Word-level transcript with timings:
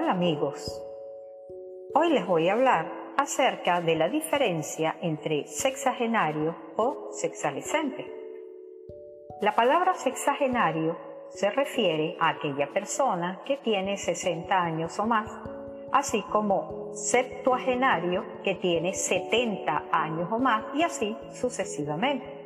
Hola 0.00 0.12
amigos, 0.12 0.80
hoy 1.92 2.10
les 2.10 2.24
voy 2.24 2.48
a 2.48 2.52
hablar 2.52 2.86
acerca 3.16 3.80
de 3.80 3.96
la 3.96 4.08
diferencia 4.08 4.96
entre 5.02 5.48
sexagenario 5.48 6.54
o 6.76 7.08
sexalicente. 7.10 8.06
La 9.40 9.56
palabra 9.56 9.94
sexagenario 9.94 10.96
se 11.30 11.50
refiere 11.50 12.16
a 12.20 12.28
aquella 12.28 12.72
persona 12.72 13.42
que 13.44 13.56
tiene 13.56 13.96
60 13.96 14.54
años 14.56 14.96
o 15.00 15.04
más, 15.04 15.36
así 15.90 16.22
como 16.30 16.94
septuagenario 16.94 18.24
que 18.44 18.54
tiene 18.54 18.94
70 18.94 19.86
años 19.90 20.28
o 20.30 20.38
más 20.38 20.62
y 20.74 20.84
así 20.84 21.16
sucesivamente. 21.32 22.37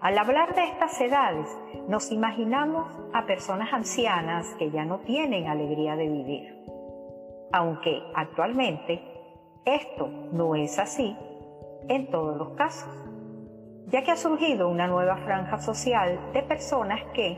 Al 0.00 0.16
hablar 0.16 0.54
de 0.54 0.64
estas 0.64 0.98
edades, 0.98 1.46
nos 1.86 2.10
imaginamos 2.10 2.88
a 3.12 3.26
personas 3.26 3.70
ancianas 3.70 4.46
que 4.58 4.70
ya 4.70 4.86
no 4.86 5.00
tienen 5.00 5.46
alegría 5.46 5.94
de 5.94 6.08
vivir. 6.08 6.64
Aunque 7.52 8.02
actualmente 8.14 9.02
esto 9.66 10.08
no 10.32 10.54
es 10.54 10.78
así 10.78 11.14
en 11.90 12.10
todos 12.10 12.38
los 12.38 12.52
casos, 12.52 12.88
ya 13.88 14.02
que 14.02 14.12
ha 14.12 14.16
surgido 14.16 14.70
una 14.70 14.86
nueva 14.86 15.18
franja 15.18 15.58
social 15.58 16.18
de 16.32 16.44
personas 16.44 17.02
que 17.12 17.36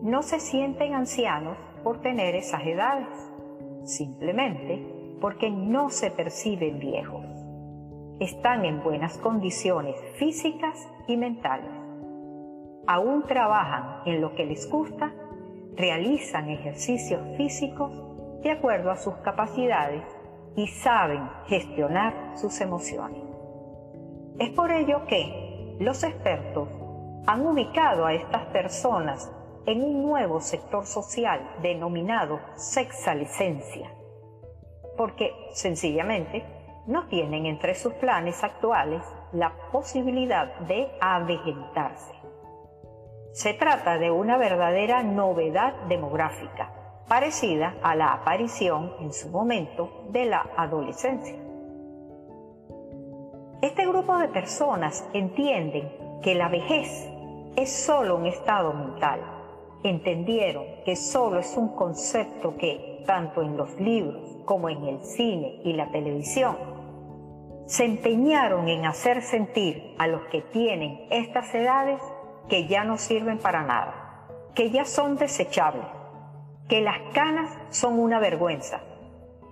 no 0.00 0.22
se 0.22 0.40
sienten 0.40 0.94
ancianos 0.94 1.58
por 1.84 2.00
tener 2.00 2.34
esas 2.34 2.64
edades, 2.64 3.08
simplemente 3.84 5.18
porque 5.20 5.50
no 5.50 5.90
se 5.90 6.10
perciben 6.10 6.78
viejos. 6.78 7.26
Están 8.18 8.64
en 8.64 8.82
buenas 8.82 9.18
condiciones 9.18 9.96
físicas 10.16 10.88
y 11.06 11.18
mentales 11.18 11.81
aún 12.86 13.24
trabajan 13.26 14.02
en 14.06 14.20
lo 14.20 14.34
que 14.34 14.46
les 14.46 14.68
gusta, 14.70 15.12
realizan 15.76 16.48
ejercicios 16.50 17.20
físicos 17.36 17.92
de 18.42 18.50
acuerdo 18.50 18.90
a 18.90 18.96
sus 18.96 19.14
capacidades 19.16 20.04
y 20.56 20.66
saben 20.66 21.28
gestionar 21.46 22.32
sus 22.34 22.60
emociones. 22.60 23.22
Es 24.38 24.50
por 24.50 24.70
ello 24.70 25.06
que 25.06 25.76
los 25.78 26.02
expertos 26.02 26.68
han 27.26 27.46
ubicado 27.46 28.04
a 28.04 28.14
estas 28.14 28.46
personas 28.46 29.30
en 29.66 29.82
un 29.82 30.02
nuevo 30.02 30.40
sector 30.40 30.86
social 30.86 31.56
denominado 31.62 32.40
sexalicencia, 32.56 33.92
porque 34.96 35.32
sencillamente 35.52 36.44
no 36.86 37.06
tienen 37.06 37.46
entre 37.46 37.74
sus 37.74 37.92
planes 37.94 38.42
actuales 38.42 39.02
la 39.32 39.52
posibilidad 39.70 40.58
de 40.60 40.90
avejentarse. 41.00 42.21
Se 43.32 43.54
trata 43.54 43.96
de 43.96 44.10
una 44.10 44.36
verdadera 44.36 45.02
novedad 45.02 45.72
demográfica, 45.88 46.70
parecida 47.08 47.74
a 47.82 47.96
la 47.96 48.12
aparición 48.12 48.92
en 49.00 49.10
su 49.14 49.30
momento 49.30 50.04
de 50.10 50.26
la 50.26 50.50
adolescencia. 50.54 51.36
Este 53.62 53.86
grupo 53.86 54.18
de 54.18 54.28
personas 54.28 55.08
entienden 55.14 55.90
que 56.20 56.34
la 56.34 56.50
vejez 56.50 57.08
es 57.56 57.72
solo 57.72 58.16
un 58.16 58.26
estado 58.26 58.74
mental. 58.74 59.20
Entendieron 59.82 60.64
que 60.84 60.94
solo 60.94 61.38
es 61.38 61.56
un 61.56 61.74
concepto 61.74 62.56
que, 62.58 63.02
tanto 63.06 63.40
en 63.40 63.56
los 63.56 63.80
libros 63.80 64.42
como 64.44 64.68
en 64.68 64.84
el 64.84 65.02
cine 65.02 65.60
y 65.64 65.72
la 65.72 65.90
televisión, 65.90 66.56
se 67.64 67.86
empeñaron 67.86 68.68
en 68.68 68.84
hacer 68.84 69.22
sentir 69.22 69.94
a 69.98 70.06
los 70.06 70.20
que 70.26 70.42
tienen 70.42 71.06
estas 71.10 71.54
edades 71.54 72.02
que 72.48 72.66
ya 72.66 72.84
no 72.84 72.98
sirven 72.98 73.38
para 73.38 73.62
nada, 73.62 74.26
que 74.54 74.70
ya 74.70 74.84
son 74.84 75.16
desechables, 75.16 75.86
que 76.68 76.80
las 76.80 76.98
canas 77.12 77.50
son 77.70 77.98
una 77.98 78.18
vergüenza 78.18 78.80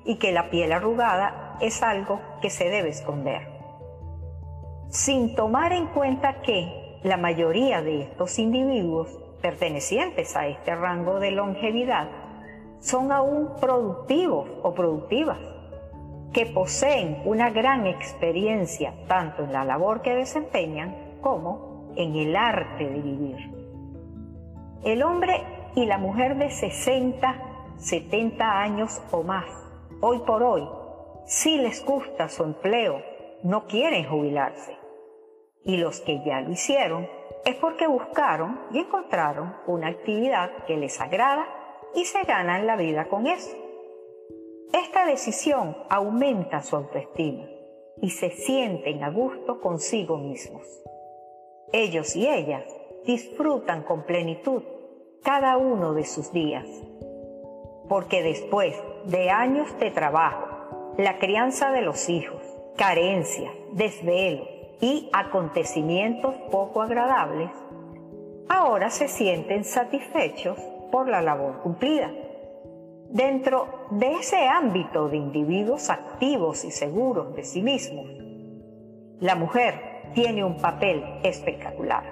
y 0.05 0.17
que 0.17 0.33
la 0.33 0.51
piel 0.51 0.73
arrugada 0.73 1.57
es 1.61 1.83
algo 1.83 2.21
que 2.41 2.51
se 2.51 2.69
debe 2.69 2.89
esconder. 2.89 3.49
Sin 4.89 5.35
tomar 5.35 5.73
en 5.73 5.87
cuenta 5.89 6.41
que 6.43 6.99
la 7.03 7.17
mayoría 7.17 7.83
de 7.83 8.03
estos 8.03 8.39
individuos 8.39 9.09
pertenecientes 9.41 10.37
a 10.37 10.47
este 10.49 10.75
rango 10.75 11.21
de 11.21 11.31
longevidad 11.31 12.09
son 12.81 13.13
aún 13.13 13.51
productivos 13.61 14.49
o 14.63 14.75
productivas, 14.75 15.39
que 16.33 16.47
poseen 16.47 17.23
una 17.25 17.51
gran 17.51 17.87
experiencia 17.87 18.95
tanto 19.09 19.45
en 19.45 19.53
la 19.53 19.65
labor 19.65 20.03
que 20.03 20.15
desempeñan 20.15 21.19
como 21.21 21.70
en 21.97 22.17
el 22.17 22.37
arte 22.37 22.85
de 22.85 23.01
vivir. 23.01 23.37
El 24.85 25.03
hombre 25.03 25.45
y 25.75 25.87
la 25.87 25.99
mujer 25.99 26.37
de 26.37 26.51
60, 26.51 27.75
70 27.77 28.61
años 28.61 29.03
o 29.11 29.23
más, 29.23 29.47
hoy 30.01 30.21
por 30.21 30.43
hoy, 30.43 30.69
si 31.27 31.59
les 31.59 31.85
gusta 31.85 32.29
su 32.29 32.45
empleo, 32.45 33.03
no 33.43 33.67
quieren 33.67 34.09
jubilarse. 34.09 34.77
Y 35.65 35.77
los 35.77 36.01
que 36.01 36.23
ya 36.25 36.41
lo 36.41 36.51
hicieron 36.51 37.09
es 37.45 37.55
porque 37.57 37.87
buscaron 37.87 38.61
y 38.73 38.81
encontraron 38.81 39.55
una 39.67 39.89
actividad 39.89 40.51
que 40.67 40.77
les 40.77 41.01
agrada 41.01 41.47
y 41.95 42.05
se 42.05 42.23
ganan 42.23 42.67
la 42.67 42.77
vida 42.77 43.07
con 43.09 43.27
eso. 43.27 43.57
Esta 44.73 45.05
decisión 45.05 45.77
aumenta 45.89 46.63
su 46.63 46.77
autoestima 46.77 47.45
y 48.01 48.11
se 48.11 48.31
sienten 48.31 49.03
a 49.03 49.11
gusto 49.11 49.61
consigo 49.61 50.17
mismos. 50.17 50.67
Ellos 51.73 52.17
y 52.17 52.29
ellas 52.29 52.65
disfrutan 53.07 53.83
con 53.85 54.03
plenitud 54.03 54.63
cada 55.23 55.57
uno 55.57 55.95
de 55.95 56.05
sus 56.05 56.33
días, 56.33 56.67
porque 57.89 58.23
después 58.23 58.75
de 59.05 59.31
años 59.31 59.69
de 59.79 59.91
trabajo, 59.91 60.95
la 60.97 61.19
crianza 61.19 61.71
de 61.71 61.83
los 61.83 62.09
hijos, 62.09 62.43
carencia, 62.77 63.53
desvelo 63.73 64.49
y 64.81 65.11
acontecimientos 65.13 66.35
poco 66.51 66.83
agradables, 66.83 67.51
ahora 68.49 68.91
se 68.91 69.07
sienten 69.07 69.65
satisfechos 69.65 70.59
por 70.91 71.09
la 71.09 71.23
labor 71.23 71.61
cumplida. 71.63 72.11
Dentro 73.11 73.87
de 73.91 74.15
ese 74.15 74.49
ámbito 74.49 75.09
de 75.09 75.19
individuos 75.19 75.91
activos 75.91 76.65
y 76.65 76.71
seguros 76.71 77.35
de 77.35 77.45
sí 77.45 77.63
mismos, 77.63 78.07
la 79.21 79.35
mujer 79.35 79.90
tiene 80.15 80.45
un 80.45 80.57
papel 80.57 81.05
espectacular. 81.23 82.05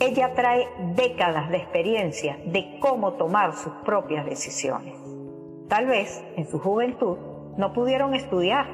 Ella 0.00 0.34
trae 0.34 0.66
décadas 0.94 1.50
de 1.50 1.58
experiencia 1.58 2.38
de 2.44 2.78
cómo 2.80 3.12
tomar 3.14 3.54
sus 3.54 3.72
propias 3.84 4.24
decisiones. 4.24 4.94
Tal 5.68 5.86
vez 5.86 6.22
en 6.36 6.46
su 6.48 6.58
juventud 6.58 7.18
no 7.56 7.72
pudieron 7.72 8.14
estudiar, 8.14 8.66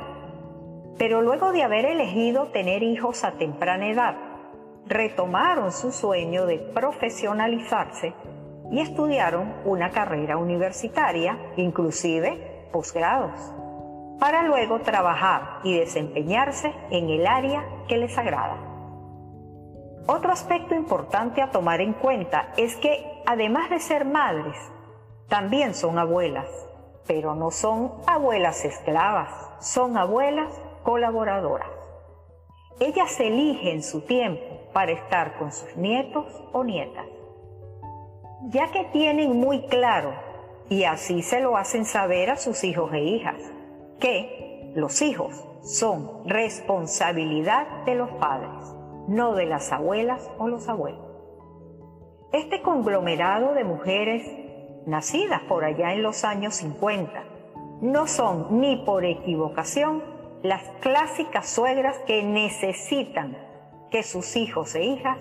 pero 0.97 1.23
luego 1.23 1.53
de 1.53 1.63
haber 1.63 1.85
elegido 1.85 2.47
tener 2.47 2.83
hijos 2.83 3.25
a 3.25 3.33
temprana 3.33 3.89
edad, 3.89 4.17
retomaron 4.87 5.71
su 5.71 5.93
sueño 5.93 6.47
de 6.47 6.59
profesionalizarse 6.59 8.15
y 8.71 8.81
estudiaron 8.81 9.53
una 9.65 9.91
carrera 9.91 10.37
universitaria, 10.39 11.39
inclusive 11.57 12.69
posgrados 12.73 13.55
para 14.19 14.43
luego 14.43 14.81
trabajar 14.81 15.61
y 15.63 15.79
desempeñarse 15.79 16.75
en 16.91 17.09
el 17.09 17.27
área 17.27 17.65
que 17.87 17.97
les 17.97 18.17
agrada. 18.19 18.57
Otro 20.07 20.33
aspecto 20.33 20.75
importante 20.75 21.43
a 21.43 21.51
tomar 21.51 21.81
en 21.81 21.93
cuenta 21.93 22.53
es 22.57 22.77
que 22.77 23.23
además 23.27 23.71
de 23.71 23.79
ser 23.79 24.05
madres, 24.05 24.57
también 25.29 25.75
son 25.75 25.99
abuelas, 25.99 26.49
pero 27.07 27.35
no 27.35 27.51
son 27.51 27.93
abuelas 28.07 28.65
esclavas, 28.65 29.31
son 29.61 29.99
abuelas 29.99 30.51
colaboradoras. 30.83 31.69
Ellas 32.81 33.21
eligen 33.21 33.83
su 33.83 34.01
tiempo 34.01 34.43
para 34.73 34.93
estar 34.93 35.37
con 35.37 35.53
sus 35.53 35.77
nietos 35.77 36.25
o 36.53 36.65
nietas, 36.65 37.07
ya 38.45 38.71
que 38.71 38.85
tienen 38.85 39.39
muy 39.39 39.67
claro, 39.67 40.15
y 40.71 40.85
así 40.85 41.23
se 41.23 41.41
lo 41.41 41.57
hacen 41.57 41.85
saber 41.85 42.31
a 42.31 42.37
sus 42.37 42.65
hijos 42.65 42.93
e 42.95 43.01
hijas, 43.01 43.37
que 43.99 44.73
los 44.75 45.03
hijos 45.03 45.45
son 45.63 46.23
responsabilidad 46.25 47.85
de 47.85 47.95
los 47.95 48.11
padres, 48.13 48.51
no 49.09 49.35
de 49.35 49.47
las 49.47 49.73
abuelas 49.73 50.31
o 50.39 50.49
los 50.49 50.69
abuelos. 50.69 51.05
Este 52.33 52.63
conglomerado 52.63 53.55
de 53.55 53.65
mujeres 53.65 54.27
nacidas 54.87 55.43
por 55.43 55.65
allá 55.65 55.93
en 55.95 56.03
los 56.03 56.25
años 56.25 56.55
50 56.57 57.25
no 57.81 58.07
son 58.07 58.61
ni 58.61 58.77
por 58.77 59.05
equivocación 59.05 60.03
las 60.43 60.63
clásicas 60.81 61.49
suegras 61.49 61.99
que 62.07 62.23
necesitan 62.23 63.37
que 63.91 64.03
sus 64.03 64.37
hijos 64.37 64.75
e 64.75 64.85
hijas 64.85 65.19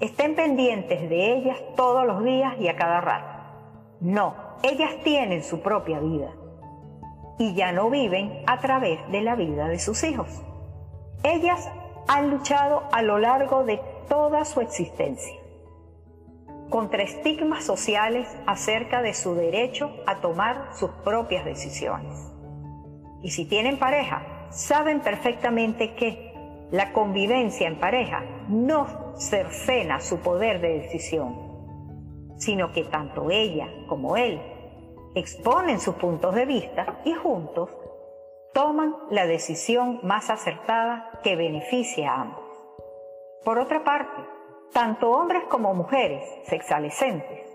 estén 0.00 0.34
pendientes 0.34 1.08
de 1.08 1.36
ellas 1.36 1.58
todos 1.76 2.06
los 2.06 2.24
días 2.24 2.54
y 2.58 2.68
a 2.68 2.76
cada 2.76 3.00
rato. 3.00 3.34
No, 4.00 4.34
ellas 4.62 4.92
tienen 5.02 5.42
su 5.42 5.60
propia 5.60 5.98
vida 6.00 6.30
y 7.38 7.54
ya 7.54 7.72
no 7.72 7.90
viven 7.90 8.42
a 8.46 8.60
través 8.60 9.00
de 9.10 9.22
la 9.22 9.34
vida 9.34 9.68
de 9.68 9.78
sus 9.78 10.04
hijos. 10.04 10.28
Ellas 11.22 11.68
han 12.06 12.30
luchado 12.30 12.84
a 12.92 13.02
lo 13.02 13.18
largo 13.18 13.64
de 13.64 13.80
toda 14.08 14.44
su 14.44 14.60
existencia. 14.60 15.34
contra 16.70 17.02
estigmas 17.02 17.62
sociales 17.62 18.26
acerca 18.46 19.00
de 19.00 19.14
su 19.14 19.34
derecho 19.34 19.92
a 20.06 20.16
tomar 20.16 20.70
sus 20.74 20.90
propias 21.04 21.44
decisiones. 21.44 22.32
Y 23.22 23.30
si 23.30 23.44
tienen 23.44 23.78
pareja, 23.78 24.48
saben 24.50 25.00
perfectamente 25.00 25.94
que 25.94 26.32
la 26.72 26.92
convivencia 26.92 27.68
en 27.68 27.78
pareja 27.78 28.24
no 28.48 28.86
cercena 29.16 30.00
su 30.00 30.18
poder 30.18 30.60
de 30.60 30.80
decisión, 30.80 31.36
sino 32.38 32.72
que 32.72 32.82
tanto 32.84 33.30
ella 33.30 33.68
como 33.86 34.16
él 34.16 34.40
exponen 35.14 35.80
sus 35.80 35.94
puntos 35.94 36.34
de 36.34 36.44
vista 36.44 37.00
y 37.04 37.14
juntos 37.14 37.70
toman 38.52 38.96
la 39.10 39.26
decisión 39.26 40.00
más 40.02 40.30
acertada 40.30 41.10
que 41.22 41.36
beneficia 41.36 42.12
a 42.12 42.20
ambos. 42.22 42.44
Por 43.44 43.58
otra 43.58 43.84
parte, 43.84 44.22
tanto 44.72 45.10
hombres 45.10 45.44
como 45.44 45.74
mujeres 45.74 46.24
sexalescentes 46.46 47.48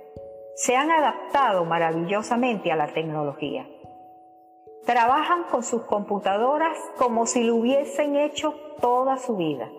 se 0.55 0.75
han 0.75 0.91
adaptado 0.91 1.65
maravillosamente 1.65 2.71
a 2.71 2.75
la 2.75 2.87
tecnología. 2.87 3.67
Trabajan 4.85 5.43
con 5.43 5.63
sus 5.63 5.83
computadoras 5.83 6.77
como 6.97 7.25
si 7.25 7.43
lo 7.43 7.55
hubiesen 7.55 8.15
hecho 8.15 8.55
toda 8.81 9.17
su 9.17 9.37
vida. 9.37 9.69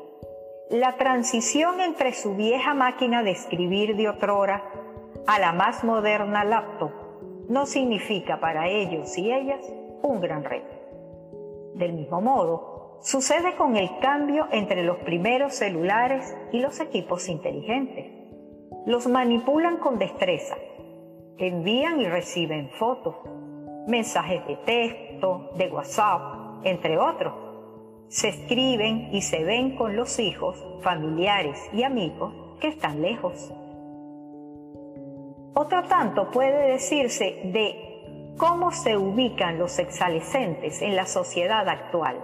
La 0.71 0.97
transición 0.97 1.81
entre 1.81 2.13
su 2.13 2.35
vieja 2.35 2.75
máquina 2.75 3.23
de 3.23 3.33
escribir 3.33 3.97
de 3.97 4.09
otrora 4.09 4.65
a 5.27 5.39
la 5.39 5.53
más 5.53 5.85
moderna 5.85 6.45
laptop 6.45 7.00
no 7.51 7.67
significa 7.67 8.39
para 8.39 8.69
ellos 8.69 9.19
y 9.19 9.33
ellas 9.33 9.61
un 10.03 10.21
gran 10.21 10.45
reto. 10.45 10.73
Del 11.75 11.95
mismo 11.95 12.21
modo, 12.21 13.01
sucede 13.03 13.57
con 13.57 13.77
el 13.77 13.91
cambio 13.99 14.47
entre 14.53 14.85
los 14.85 14.99
primeros 14.99 15.55
celulares 15.55 16.37
y 16.53 16.61
los 16.61 16.79
equipos 16.79 17.29
inteligentes. 17.29 18.07
Los 18.87 19.09
manipulan 19.09 19.79
con 19.79 19.99
destreza, 19.99 20.57
envían 21.39 22.01
y 22.01 22.07
reciben 22.07 22.71
fotos, 22.71 23.17
mensajes 23.89 24.47
de 24.47 24.57
texto, 24.59 25.51
de 25.57 25.69
WhatsApp, 25.71 26.65
entre 26.65 26.99
otros. 26.99 27.35
Se 28.07 28.29
escriben 28.29 29.13
y 29.13 29.23
se 29.23 29.43
ven 29.43 29.75
con 29.75 29.97
los 29.97 30.21
hijos, 30.21 30.65
familiares 30.83 31.59
y 31.73 31.83
amigos 31.83 32.33
que 32.61 32.69
están 32.69 33.03
lejos. 33.03 33.53
Otro 35.55 35.83
tanto 35.85 36.31
puede 36.31 36.73
decirse 36.73 37.41
de 37.45 38.35
cómo 38.37 38.71
se 38.71 38.97
ubican 38.97 39.59
los 39.59 39.79
exalescentes 39.79 40.81
en 40.81 40.95
la 40.95 41.07
sociedad 41.07 41.69
actual, 41.69 42.21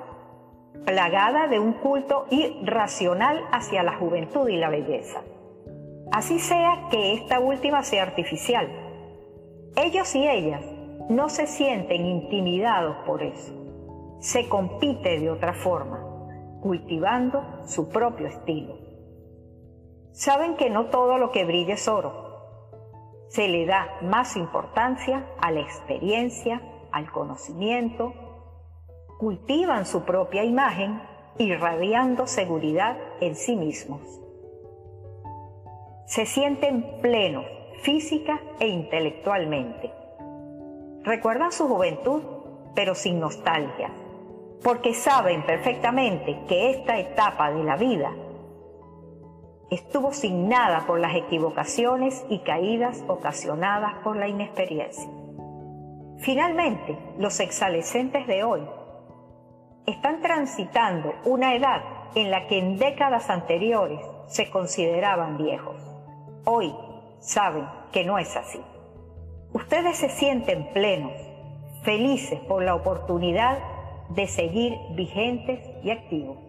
plagada 0.84 1.49
de 1.49 1.58
un 1.58 1.73
culto 1.73 2.26
irracional 2.31 3.44
hacia 3.50 3.82
la 3.82 3.96
juventud 3.96 4.49
y 4.49 4.56
la 4.56 4.70
belleza. 4.70 5.23
Así 6.12 6.38
sea 6.38 6.87
que 6.90 7.14
esta 7.14 7.40
última 7.40 7.82
sea 7.82 8.05
artificial. 8.05 8.69
Ellos 9.75 10.14
y 10.14 10.29
ellas 10.29 10.62
no 11.08 11.29
se 11.29 11.49
sienten 11.49 12.06
intimidados 12.06 12.96
por 13.06 13.25
eso. 13.25 13.52
Se 14.20 14.49
compite 14.49 15.19
de 15.19 15.31
otra 15.31 15.52
forma, 15.52 16.00
cultivando 16.62 17.44
su 17.67 17.88
propio 17.88 18.29
estilo. 18.29 18.79
Saben 20.12 20.56
que 20.56 20.70
no 20.70 20.87
todo 20.87 21.19
lo 21.19 21.32
que 21.32 21.44
brilla 21.44 21.75
es 21.75 21.88
oro 21.88 22.25
se 23.28 23.49
le 23.49 23.67
da 23.67 23.88
más 24.02 24.37
importancia 24.37 25.26
a 25.40 25.50
la 25.50 25.61
experiencia, 25.61 26.62
al 26.93 27.11
conocimiento, 27.11 28.14
cultivan 29.19 29.87
su 29.87 30.05
propia 30.05 30.44
imagen 30.44 31.00
irradiando 31.38 32.26
seguridad 32.26 32.96
en 33.20 33.34
sí 33.34 33.56
mismos. 33.56 34.00
Se 36.06 36.25
sienten 36.25 37.00
plenos 37.02 37.44
física 37.82 38.40
e 38.58 38.69
intelectualmente. 38.69 39.93
Recuerdan 41.02 41.52
su 41.52 41.69
juventud, 41.69 42.22
pero 42.75 42.94
sin 42.94 43.20
nostalgia, 43.20 43.90
porque 44.62 44.94
saben 44.94 45.44
perfectamente 45.44 46.38
que 46.49 46.70
esta 46.70 46.99
etapa 46.99 47.50
de 47.50 47.64
la 47.64 47.76
vida 47.76 48.12
estuvo 49.70 50.12
sin 50.12 50.48
nada 50.48 50.86
por 50.86 51.00
las 51.00 51.14
equivocaciones 51.14 52.24
y 52.28 52.40
caídas 52.40 53.02
ocasionadas 53.08 53.94
por 54.04 54.16
la 54.16 54.28
inexperiencia. 54.28 55.08
Finalmente, 56.18 56.98
los 57.18 57.40
exalescentes 57.40 58.26
de 58.26 58.44
hoy 58.44 58.62
están 59.86 60.22
transitando 60.22 61.14
una 61.24 61.54
edad 61.54 61.82
en 62.14 62.30
la 62.30 62.46
que 62.46 62.58
en 62.58 62.78
décadas 62.78 63.28
anteriores 63.28 64.00
se 64.28 64.50
consideraban 64.50 65.36
viejos. 65.36 65.76
Hoy 66.44 66.74
saben 67.19 67.66
que 67.92 68.04
no 68.04 68.19
es 68.19 68.36
así. 68.36 68.60
Ustedes 69.52 69.96
se 69.96 70.08
sienten 70.08 70.72
plenos, 70.72 71.12
felices 71.82 72.40
por 72.40 72.62
la 72.62 72.74
oportunidad 72.74 73.58
de 74.10 74.26
seguir 74.26 74.76
vigentes 74.94 75.60
y 75.82 75.90
activos 75.90 76.45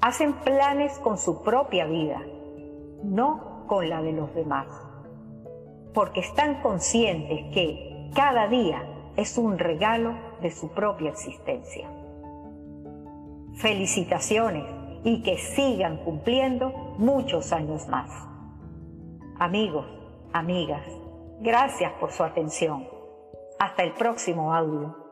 hacen 0.00 0.34
planes 0.34 0.98
con 0.98 1.18
su 1.18 1.42
propia 1.42 1.86
vida, 1.86 2.22
no 3.02 3.64
con 3.66 3.88
la 3.88 4.02
de 4.02 4.12
los 4.12 4.34
demás, 4.34 4.66
porque 5.92 6.20
están 6.20 6.62
conscientes 6.62 7.52
que 7.52 8.10
cada 8.14 8.48
día 8.48 8.82
es 9.16 9.36
un 9.36 9.58
regalo 9.58 10.14
de 10.40 10.50
su 10.50 10.70
propia 10.70 11.10
existencia. 11.10 11.88
Felicitaciones 13.56 14.64
y 15.04 15.22
que 15.22 15.36
sigan 15.38 15.98
cumpliendo 16.04 16.70
muchos 16.98 17.52
años 17.52 17.88
más. 17.88 18.10
Amigos, 19.38 19.86
amigas, 20.32 20.84
gracias 21.40 21.92
por 21.94 22.12
su 22.12 22.22
atención. 22.22 22.86
Hasta 23.58 23.82
el 23.82 23.92
próximo 23.94 24.54
audio. 24.54 25.07